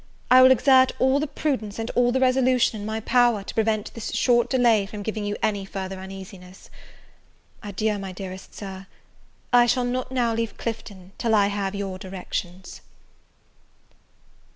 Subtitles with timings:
[0.31, 3.93] I will exert all the prudence and all the resolution in my power, to prevent
[3.93, 6.71] this short delay from giving you any further uneasiness.
[7.61, 8.87] Adieu, my dearest Sir.
[9.53, 12.81] I shall not now leave Clifton till I have your directions.